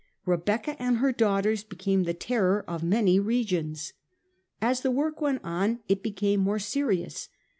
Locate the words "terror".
2.15-2.65